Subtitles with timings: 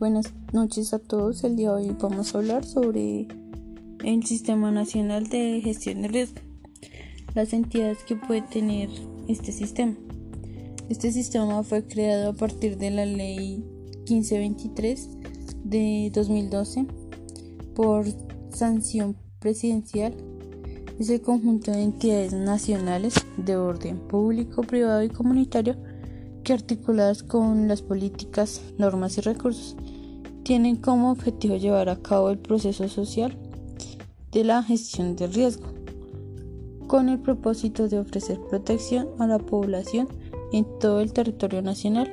[0.00, 1.44] buenas noches a todos.
[1.44, 3.28] El día de hoy vamos a hablar sobre
[4.02, 6.40] el Sistema Nacional de Gestión de Riesgo,
[7.34, 8.88] las entidades que puede tener
[9.28, 9.94] este sistema.
[10.88, 13.62] Este sistema fue creado a partir de la Ley
[14.08, 15.08] 1523
[15.64, 16.86] de 2012
[17.74, 18.06] por
[18.48, 20.14] sanción presidencial.
[20.98, 25.76] Es el conjunto de entidades nacionales de orden público, privado y comunitario
[26.42, 29.76] que articuladas con las políticas, normas y recursos
[30.50, 33.38] tienen como objetivo llevar a cabo el proceso social
[34.32, 35.68] de la gestión del riesgo,
[36.88, 40.08] con el propósito de ofrecer protección a la población
[40.52, 42.12] en todo el territorio nacional,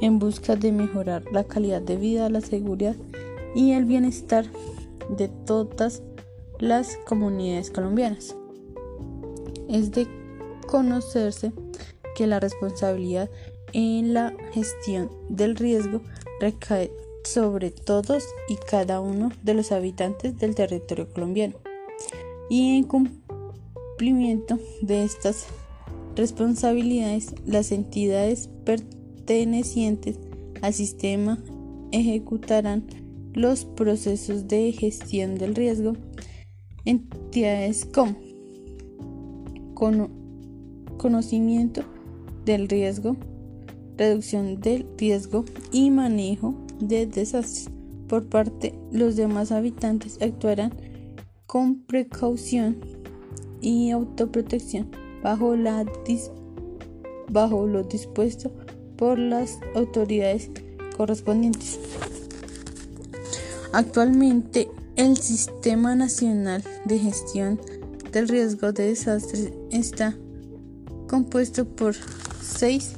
[0.00, 2.96] en busca de mejorar la calidad de vida, la seguridad
[3.54, 4.46] y el bienestar
[5.18, 6.02] de todas
[6.60, 8.34] las comunidades colombianas.
[9.68, 10.08] Es de
[10.66, 11.52] conocerse
[12.16, 13.28] que la responsabilidad
[13.74, 16.00] en la gestión del riesgo
[16.40, 16.90] recae
[17.28, 21.56] sobre todos y cada uno de los habitantes del territorio colombiano.
[22.48, 25.46] Y en cumplimiento de estas
[26.16, 30.18] responsabilidades, las entidades pertenecientes
[30.62, 31.38] al sistema
[31.92, 32.86] ejecutarán
[33.34, 35.92] los procesos de gestión del riesgo.
[36.84, 37.86] Entidades
[39.74, 40.08] como
[40.96, 41.82] conocimiento
[42.46, 43.16] del riesgo,
[43.98, 47.70] reducción del riesgo y manejo de desastres.
[48.08, 50.72] Por parte los demás habitantes actuarán
[51.46, 52.76] con precaución
[53.60, 54.90] y autoprotección
[55.22, 55.84] bajo, la
[57.30, 58.50] bajo lo dispuesto
[58.96, 60.50] por las autoridades
[60.96, 61.78] correspondientes.
[63.72, 67.60] Actualmente el Sistema Nacional de Gestión
[68.12, 70.16] del Riesgo de Desastres está
[71.08, 71.94] compuesto por
[72.42, 72.94] seis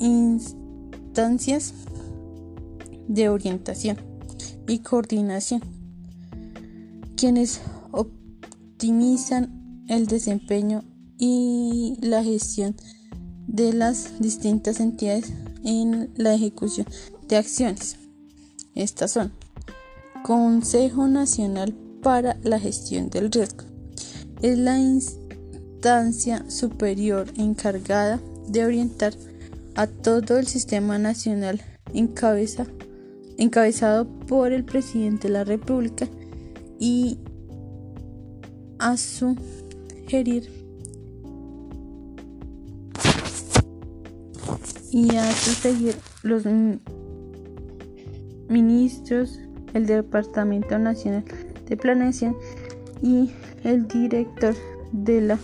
[0.00, 1.74] instancias
[3.08, 3.98] de orientación
[4.66, 5.62] y coordinación,
[7.16, 7.60] quienes
[7.90, 10.84] optimizan el desempeño
[11.18, 12.76] y la gestión
[13.46, 15.32] de las distintas entidades
[15.64, 16.86] en la ejecución
[17.26, 17.96] de acciones.
[18.74, 19.32] Estas son
[20.22, 23.64] Consejo Nacional para la Gestión del Riesgo.
[24.42, 29.14] Es la instancia superior encargada de orientar
[29.78, 31.60] a todo el sistema nacional
[31.94, 36.08] encabezado por el presidente de la República
[36.80, 37.20] y
[38.80, 40.50] a sugerir
[44.90, 46.42] y a sugerir los
[48.48, 49.38] ministros,
[49.74, 51.24] el Departamento Nacional
[51.68, 52.36] de Planeación
[53.00, 53.30] y
[53.62, 54.56] el director
[54.90, 55.38] de la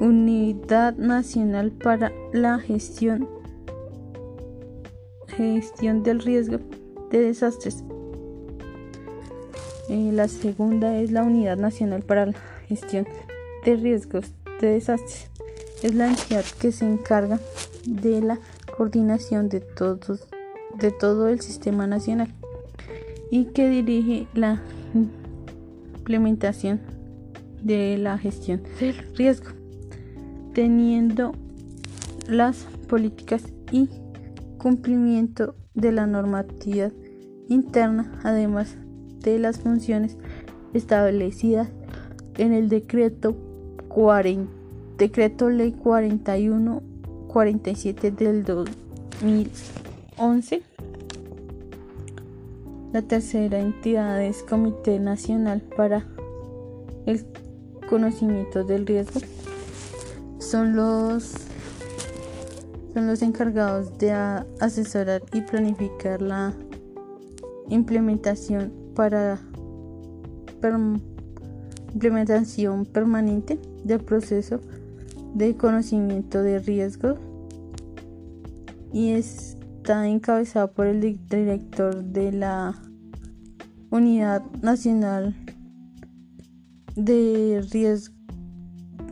[0.00, 3.28] Unidad Nacional para la Gestión,
[5.42, 6.58] gestión del Riesgo
[7.10, 7.84] de Desastres.
[9.88, 12.34] Eh, la segunda es la Unidad Nacional para la
[12.68, 13.06] Gestión
[13.64, 15.30] de Riesgos de Desastres.
[15.82, 17.40] Es la entidad que se encarga
[17.86, 18.38] de la
[18.76, 20.28] coordinación de, todos,
[20.78, 22.28] de todo el sistema nacional
[23.30, 24.62] y que dirige la
[24.94, 26.80] implementación
[27.62, 29.50] de la gestión del riesgo
[30.54, 31.32] teniendo
[32.26, 33.88] las políticas y
[34.60, 36.92] cumplimiento de la normatividad
[37.48, 38.76] interna, además
[39.20, 40.18] de las funciones
[40.74, 41.68] establecidas
[42.38, 43.36] en el decreto
[43.88, 44.52] 40,
[44.98, 46.82] decreto ley 41
[47.28, 50.62] 47 del 2011.
[52.92, 56.04] La tercera entidad es Comité Nacional para
[57.06, 57.24] el
[57.88, 59.20] Conocimiento del Riesgo
[60.50, 61.32] son los
[62.92, 66.54] son los encargados de asesorar y planificar la
[67.68, 69.40] implementación para
[71.92, 74.60] implementación permanente del proceso
[75.34, 77.18] de conocimiento de riesgos
[78.92, 82.80] y está encabezado por el director de la
[83.90, 85.34] Unidad Nacional
[86.96, 88.20] de Riesgo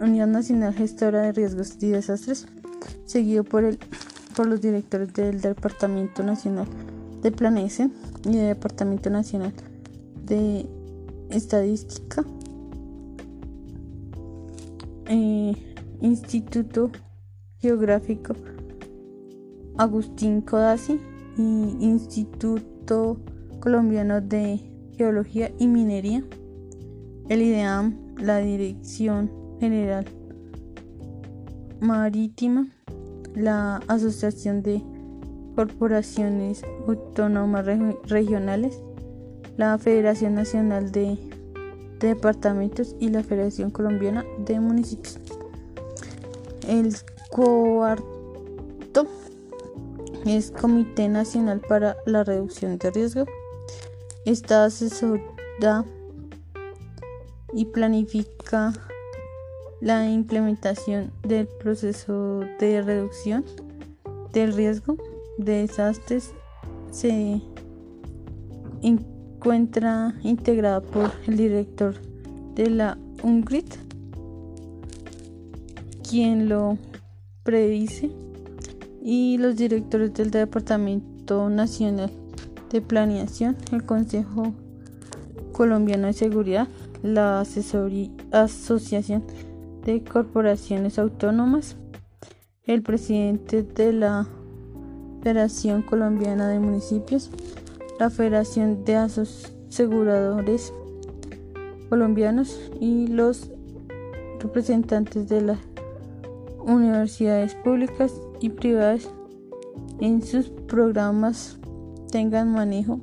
[0.00, 2.46] Unidad Nacional Gestora de Riesgos y Desastres,
[3.04, 3.78] seguido por, el,
[4.36, 6.66] por los directores del Departamento Nacional
[7.22, 7.92] de Planeación
[8.24, 9.52] y del Departamento Nacional
[10.24, 10.66] de
[11.30, 12.24] Estadística,
[15.06, 15.54] eh,
[16.00, 16.90] Instituto
[17.58, 18.34] Geográfico
[19.76, 21.00] Agustín Codazzi
[21.36, 23.18] y Instituto
[23.60, 24.60] Colombiano de
[24.96, 26.22] Geología y Minería,
[27.28, 30.04] el IDEAM, la Dirección General
[31.80, 32.68] Marítima,
[33.34, 34.82] la Asociación de
[35.54, 37.66] corporaciones autónomas
[38.08, 38.80] regionales,
[39.56, 41.18] la Federación Nacional de
[42.00, 45.18] Departamentos y la Federación Colombiana de Municipios.
[46.68, 46.94] El
[47.30, 49.06] cuarto
[50.24, 53.24] es Comité Nacional para la Reducción de Riesgo.
[54.24, 55.84] Está asesora
[57.52, 58.72] y planifica
[59.84, 63.44] la implementación del proceso de reducción
[64.32, 64.96] del riesgo
[65.36, 66.32] de desastres.
[66.90, 67.42] Se
[68.80, 71.96] encuentra integrada por el director
[72.54, 73.66] de la UNGRID,
[76.08, 76.78] quien lo
[77.42, 78.10] predice,
[79.02, 82.10] y los directores del Departamento Nacional
[82.70, 84.54] de Planeación, el Consejo
[85.52, 86.68] Colombiano de Seguridad,
[87.02, 87.40] la
[88.32, 89.24] Asociación
[89.84, 91.76] de Corporaciones Autónomas,
[92.64, 94.26] el presidente de la
[95.22, 97.30] Federación Colombiana de Municipios,
[97.98, 100.72] la Federación de Aseguradores
[101.88, 103.50] Colombianos y los
[104.40, 105.58] representantes de las
[106.58, 109.08] universidades públicas y privadas
[110.00, 111.58] en sus programas
[112.10, 113.00] tengan manejo,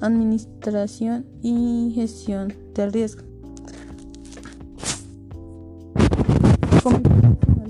[0.00, 3.31] administración y gestión del riesgo.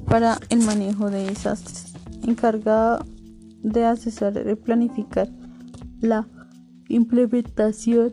[0.07, 1.95] Para el manejo de desastres,
[2.27, 3.05] encargado
[3.63, 5.29] de asesorar y planificar
[6.01, 6.27] la
[6.89, 8.13] implementación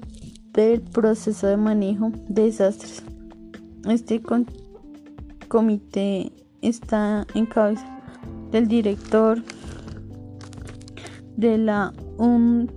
[0.53, 3.03] del proceso de manejo de desastres.
[3.87, 4.21] Este
[5.47, 6.31] comité
[6.61, 7.85] está en cabeza
[8.51, 9.43] del director
[11.37, 12.73] de la UNGRD,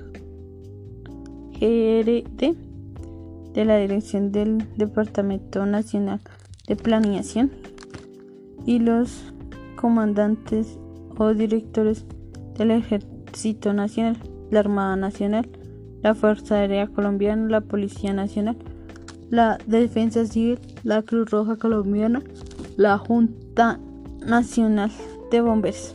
[3.53, 6.21] de la Dirección del Departamento Nacional
[6.67, 7.51] de Planeación
[8.67, 9.33] y los
[9.77, 10.79] comandantes
[11.17, 12.05] o directores
[12.57, 14.17] del Ejército Nacional
[14.53, 15.49] la Armada Nacional,
[16.03, 18.57] la Fuerza Aérea Colombiana, la Policía Nacional,
[19.31, 22.23] la Defensa Civil, la Cruz Roja Colombiana,
[22.77, 23.81] la Junta
[24.21, 24.93] Nacional
[25.31, 25.95] de Bomberos.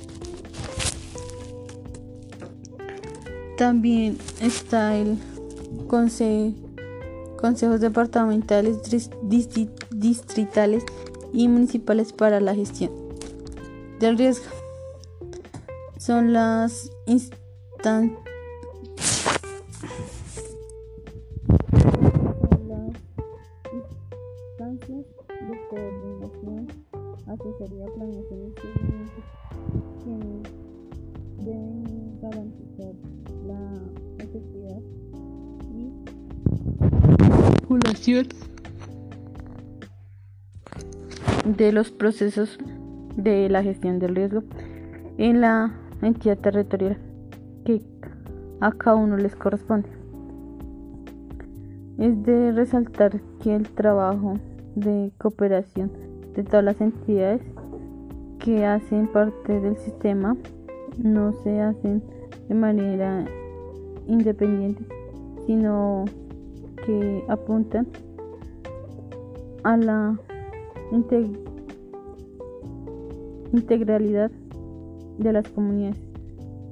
[3.58, 5.18] También está el
[5.88, 6.56] consejo,
[7.40, 8.80] consejos departamentales,
[9.92, 10.84] distritales
[11.34, 12.92] y municipales para la gestión
[14.00, 14.46] del riesgo.
[15.98, 18.28] Son las instancias
[25.28, 26.68] de coordinación,
[27.28, 29.20] asesoría, planeación y seguimiento
[30.04, 30.44] quienes
[31.44, 32.94] deben garantizar
[33.46, 33.62] la
[34.24, 34.82] efectividad
[35.74, 35.76] y
[37.62, 38.28] regulación
[41.56, 42.60] de los procesos
[43.16, 44.44] de la gestión del riesgo
[45.18, 46.98] en la entidad territorial
[47.64, 47.82] que
[48.60, 49.90] a cada uno les corresponde.
[51.98, 54.36] Es de resaltar que el trabajo
[54.76, 55.92] de cooperación
[56.36, 57.42] de todas las entidades
[58.40, 60.36] que hacen parte del sistema
[61.02, 62.04] no se hacen
[62.48, 63.26] de manera
[64.08, 64.84] independiente,
[65.46, 66.06] sino
[66.86, 67.88] que apuntan
[69.64, 70.18] a la
[73.58, 74.32] integralidad
[75.18, 75.98] de las comunidades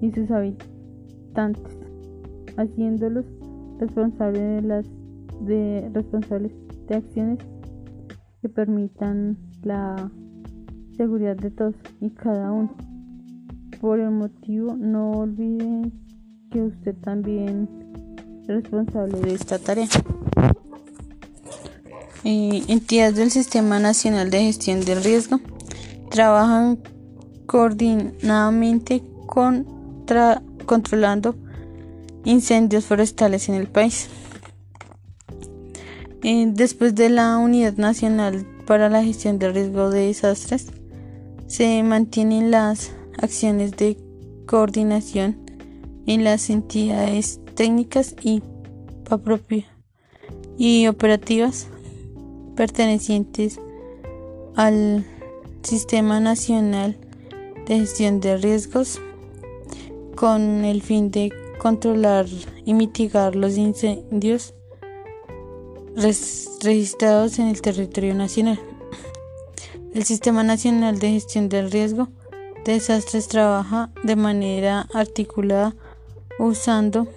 [0.01, 1.77] y sus habitantes,
[2.57, 3.25] haciéndolos
[3.79, 4.85] responsables de las
[5.41, 6.51] de responsables
[6.87, 7.39] de acciones
[8.41, 10.09] que permitan la
[10.95, 12.73] seguridad de todos y cada uno.
[13.81, 15.91] Por el motivo, no olviden
[16.51, 17.67] que usted también
[18.43, 19.87] es responsable de esta tarea.
[22.23, 25.39] Eh, entidades del Sistema Nacional de Gestión del Riesgo
[26.15, 26.79] trabajan
[27.45, 31.35] coordinadamente contra, controlando
[32.23, 34.07] incendios forestales en el país.
[36.23, 40.67] Eh, después de la Unidad Nacional para la Gestión del Riesgo de Desastres,
[41.47, 43.97] se mantienen las acciones de
[44.45, 45.37] coordinación
[46.07, 48.41] en las entidades técnicas y,
[50.57, 51.67] y operativas
[52.55, 53.59] pertenecientes
[54.55, 55.05] al
[55.65, 56.95] Sistema Nacional
[57.65, 59.01] de Gestión de Riesgos
[60.15, 62.27] con el fin de controlar
[62.65, 64.53] y mitigar los incendios
[66.61, 68.59] registrados en el territorio nacional.
[69.95, 72.09] El Sistema Nacional de Gestión del Riesgo
[72.63, 75.75] de Desastres trabaja de manera articulada
[76.37, 77.07] usando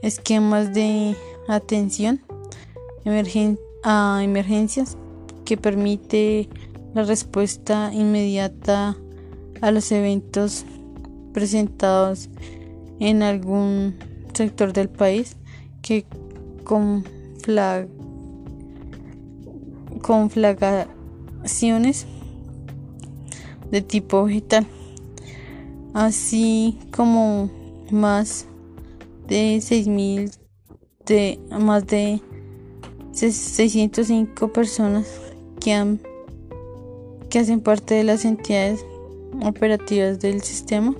[0.00, 1.14] esquemas de
[1.46, 2.22] atención
[3.84, 4.96] a emergencias
[5.48, 6.48] que permite
[6.92, 8.98] la respuesta inmediata
[9.62, 10.66] a los eventos
[11.32, 12.28] presentados
[13.00, 13.96] en algún
[14.34, 15.38] sector del país
[15.80, 16.04] que
[16.64, 17.02] con
[20.02, 22.06] conflagraciones
[23.70, 24.66] de tipo vegetal,
[25.94, 27.50] así como
[27.90, 28.44] más
[29.28, 30.30] de 6000
[31.06, 32.20] de más de
[33.12, 35.27] 605 personas
[35.60, 38.84] que hacen parte de las entidades
[39.44, 40.94] operativas del sistema.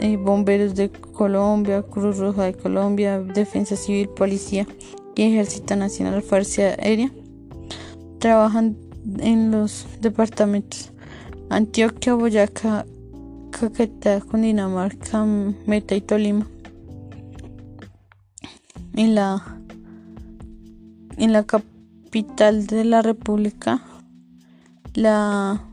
[0.00, 4.66] Eh, bomberos de Colombia, Cruz Roja de Colombia, Defensa Civil, Policía
[5.14, 7.12] y Ejército Nacional, Fuerza Aérea
[8.22, 8.76] trabajan
[9.18, 10.92] en los departamentos
[11.50, 12.86] Antioquia, Boyacá,
[13.50, 15.24] Caquetá, Cundinamarca,
[15.66, 16.46] Meta y Tolima.
[18.94, 19.58] En la,
[21.18, 21.44] en la
[22.12, 23.80] capital de la República,
[24.92, 25.64] la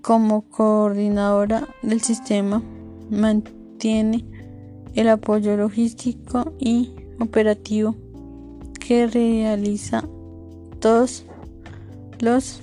[0.00, 2.62] como coordinadora del sistema
[3.10, 4.24] mantiene
[4.94, 6.90] el apoyo logístico y
[7.20, 7.94] operativo
[8.80, 10.08] que realiza
[10.80, 11.26] todos
[12.18, 12.62] los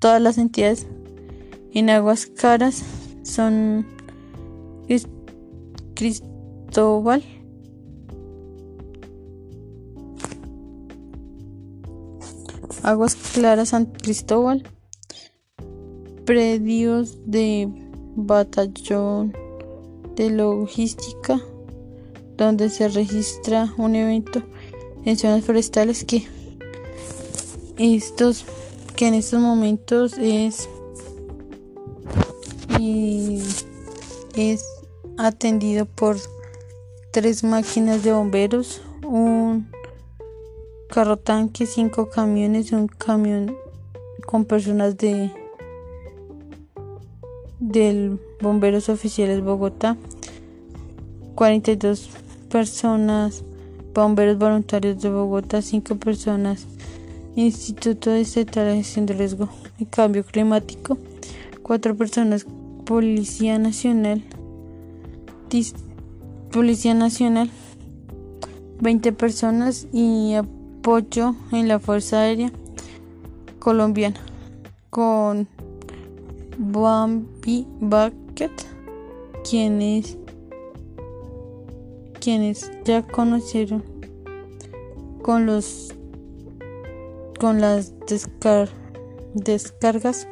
[0.00, 0.88] todas las entidades.
[1.72, 2.82] En aguas caras
[3.22, 3.86] son
[5.94, 7.22] Cristóbal
[12.82, 14.62] Aguas Claras San Cristóbal
[16.24, 17.68] predios de
[18.16, 19.34] batallón
[20.16, 21.40] de logística
[22.36, 24.42] donde se registra un evento
[25.04, 26.26] en zonas forestales que
[27.78, 28.44] estos
[28.96, 30.68] que en estos momentos es
[32.78, 33.40] y
[34.34, 34.64] es
[35.18, 36.16] atendido por
[37.12, 39.68] tres máquinas de bomberos, un
[40.90, 43.54] carro tanque, cinco camiones, un camión
[44.26, 45.30] con personas de
[47.60, 49.96] del Bomberos Oficiales Bogotá,
[51.36, 52.10] 42
[52.50, 53.44] personas,
[53.94, 56.66] Bomberos Voluntarios de Bogotá, 5 personas,
[57.36, 60.98] Instituto de de Gestión de Riesgo y Cambio Climático,
[61.62, 62.46] 4 personas,
[62.84, 64.24] Policía Nacional,
[66.50, 67.50] Policía Nacional,
[68.80, 70.34] 20 personas y
[70.80, 72.50] apoyo en la Fuerza Aérea
[73.58, 74.18] Colombiana
[74.88, 75.46] con
[76.56, 78.50] Bambi Bucket,
[79.48, 80.16] quienes,
[82.18, 83.84] quienes ya conocieron
[85.22, 85.94] con los
[87.38, 87.92] con las
[89.34, 90.28] descargas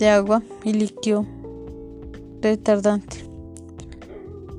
[0.00, 1.26] de agua y líquido
[2.42, 3.24] retardante.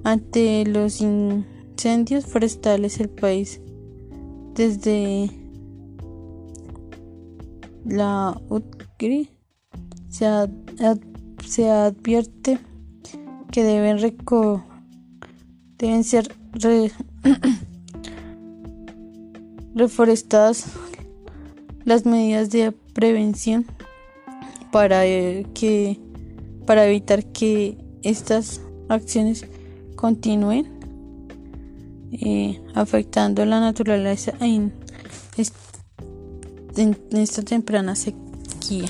[0.05, 3.59] Ante los incendios forestales el país
[4.55, 5.29] desde
[7.85, 9.29] la UTCRI
[10.09, 12.59] se, advierte
[13.51, 13.99] que deben,
[16.03, 16.33] ser
[19.75, 20.65] reforestadas
[21.83, 23.65] las medidas de prevención
[24.71, 25.45] para eh,
[26.85, 29.45] evitar que estas acciones
[29.95, 30.74] continúen
[32.11, 34.73] eh, afectando la naturaleza en
[37.11, 38.89] esta temprana sequía.